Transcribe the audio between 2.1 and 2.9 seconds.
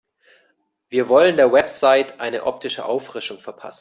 eine optische